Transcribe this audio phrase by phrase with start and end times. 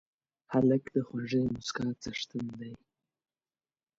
[0.53, 2.73] هلک د خوږې موسکا څښتن دی.